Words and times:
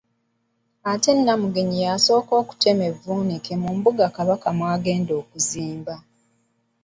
Ate 0.91 1.11
Namuguzi 1.13 1.75
y'asooka 1.83 2.33
okutema 2.41 2.83
evvuunike 2.91 3.53
mu 3.61 3.69
mbuga 3.77 4.05
Kabaka 4.15 4.49
wagenda 4.59 5.11
okuzimba. 5.21 5.95